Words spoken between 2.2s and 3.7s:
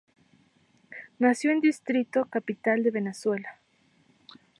Capital de Venezuela.